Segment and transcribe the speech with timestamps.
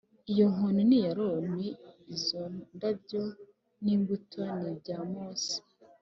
[0.31, 1.67] Iyo nkoni ni iya Aroni
[2.15, 2.41] Izo
[2.75, 3.21] ndabyo
[3.83, 5.53] n imbuto nibya mose